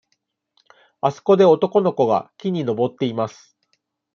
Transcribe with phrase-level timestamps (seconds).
[1.01, 3.55] あそこで男の子が木に登っています。